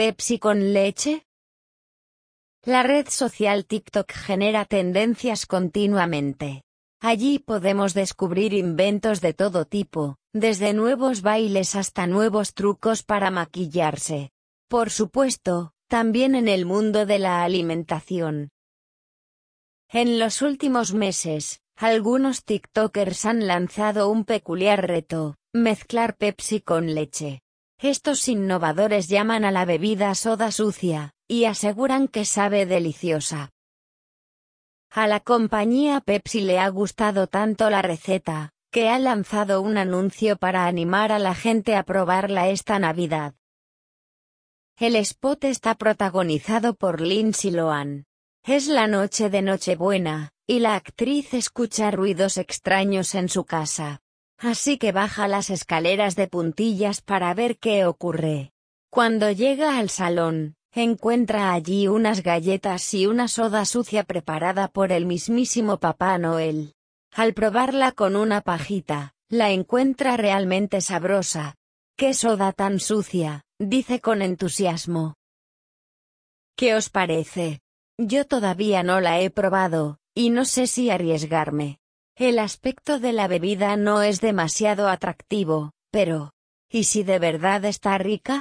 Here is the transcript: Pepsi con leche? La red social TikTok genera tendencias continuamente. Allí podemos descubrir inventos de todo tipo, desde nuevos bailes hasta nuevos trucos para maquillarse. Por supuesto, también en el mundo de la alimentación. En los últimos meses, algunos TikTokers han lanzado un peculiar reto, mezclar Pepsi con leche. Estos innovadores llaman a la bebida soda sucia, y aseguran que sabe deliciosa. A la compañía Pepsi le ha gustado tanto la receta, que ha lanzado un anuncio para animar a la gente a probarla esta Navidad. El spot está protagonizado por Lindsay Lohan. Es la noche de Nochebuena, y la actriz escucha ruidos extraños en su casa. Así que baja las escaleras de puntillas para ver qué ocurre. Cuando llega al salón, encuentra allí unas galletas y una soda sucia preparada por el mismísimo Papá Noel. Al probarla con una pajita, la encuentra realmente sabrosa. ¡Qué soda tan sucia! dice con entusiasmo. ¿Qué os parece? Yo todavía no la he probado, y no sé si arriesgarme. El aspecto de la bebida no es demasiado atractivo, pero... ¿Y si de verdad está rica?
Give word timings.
Pepsi 0.00 0.38
con 0.38 0.72
leche? 0.72 1.26
La 2.64 2.82
red 2.82 3.08
social 3.10 3.66
TikTok 3.66 4.10
genera 4.10 4.64
tendencias 4.64 5.44
continuamente. 5.44 6.62
Allí 7.02 7.38
podemos 7.38 7.92
descubrir 7.92 8.54
inventos 8.54 9.20
de 9.20 9.34
todo 9.34 9.66
tipo, 9.66 10.16
desde 10.32 10.72
nuevos 10.72 11.20
bailes 11.20 11.76
hasta 11.76 12.06
nuevos 12.06 12.54
trucos 12.54 13.02
para 13.02 13.30
maquillarse. 13.30 14.30
Por 14.70 14.88
supuesto, 14.88 15.72
también 15.86 16.34
en 16.34 16.48
el 16.48 16.64
mundo 16.64 17.04
de 17.04 17.18
la 17.18 17.44
alimentación. 17.44 18.48
En 19.90 20.18
los 20.18 20.40
últimos 20.40 20.94
meses, 20.94 21.60
algunos 21.76 22.46
TikTokers 22.46 23.26
han 23.26 23.46
lanzado 23.46 24.08
un 24.08 24.24
peculiar 24.24 24.86
reto, 24.88 25.36
mezclar 25.52 26.16
Pepsi 26.16 26.62
con 26.62 26.94
leche. 26.94 27.42
Estos 27.82 28.28
innovadores 28.28 29.08
llaman 29.08 29.46
a 29.46 29.50
la 29.50 29.64
bebida 29.64 30.14
soda 30.14 30.52
sucia, 30.52 31.14
y 31.26 31.46
aseguran 31.46 32.08
que 32.08 32.26
sabe 32.26 32.66
deliciosa. 32.66 33.52
A 34.90 35.06
la 35.06 35.20
compañía 35.20 36.02
Pepsi 36.02 36.42
le 36.42 36.58
ha 36.58 36.68
gustado 36.68 37.26
tanto 37.26 37.70
la 37.70 37.80
receta, 37.80 38.50
que 38.70 38.90
ha 38.90 38.98
lanzado 38.98 39.62
un 39.62 39.78
anuncio 39.78 40.36
para 40.36 40.66
animar 40.66 41.10
a 41.10 41.18
la 41.18 41.34
gente 41.34 41.74
a 41.74 41.82
probarla 41.82 42.50
esta 42.50 42.78
Navidad. 42.78 43.34
El 44.76 44.94
spot 44.96 45.44
está 45.44 45.74
protagonizado 45.74 46.74
por 46.74 47.00
Lindsay 47.00 47.50
Lohan. 47.50 48.04
Es 48.44 48.68
la 48.68 48.88
noche 48.88 49.30
de 49.30 49.40
Nochebuena, 49.40 50.32
y 50.46 50.58
la 50.58 50.74
actriz 50.74 51.32
escucha 51.32 51.90
ruidos 51.90 52.36
extraños 52.36 53.14
en 53.14 53.30
su 53.30 53.44
casa. 53.44 54.02
Así 54.42 54.78
que 54.78 54.90
baja 54.90 55.28
las 55.28 55.50
escaleras 55.50 56.16
de 56.16 56.26
puntillas 56.26 57.02
para 57.02 57.34
ver 57.34 57.58
qué 57.58 57.84
ocurre. 57.84 58.52
Cuando 58.88 59.30
llega 59.30 59.78
al 59.78 59.90
salón, 59.90 60.56
encuentra 60.72 61.52
allí 61.52 61.88
unas 61.88 62.22
galletas 62.22 62.94
y 62.94 63.06
una 63.06 63.28
soda 63.28 63.66
sucia 63.66 64.02
preparada 64.04 64.68
por 64.68 64.92
el 64.92 65.04
mismísimo 65.04 65.78
Papá 65.78 66.16
Noel. 66.16 66.74
Al 67.12 67.34
probarla 67.34 67.92
con 67.92 68.16
una 68.16 68.40
pajita, 68.40 69.12
la 69.28 69.50
encuentra 69.50 70.16
realmente 70.16 70.80
sabrosa. 70.80 71.56
¡Qué 71.96 72.14
soda 72.14 72.52
tan 72.52 72.80
sucia! 72.80 73.44
dice 73.58 74.00
con 74.00 74.22
entusiasmo. 74.22 75.16
¿Qué 76.56 76.74
os 76.74 76.88
parece? 76.88 77.60
Yo 77.98 78.26
todavía 78.26 78.82
no 78.82 79.00
la 79.00 79.20
he 79.20 79.28
probado, 79.28 79.98
y 80.14 80.30
no 80.30 80.46
sé 80.46 80.66
si 80.66 80.88
arriesgarme. 80.88 81.78
El 82.20 82.38
aspecto 82.38 82.98
de 82.98 83.14
la 83.14 83.28
bebida 83.28 83.78
no 83.78 84.02
es 84.02 84.20
demasiado 84.20 84.90
atractivo, 84.90 85.70
pero... 85.90 86.32
¿Y 86.70 86.84
si 86.84 87.02
de 87.02 87.18
verdad 87.18 87.64
está 87.64 87.96
rica? 87.96 88.38